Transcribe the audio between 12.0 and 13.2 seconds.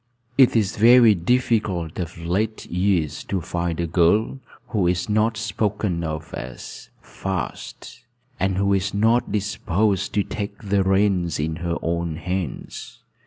hands.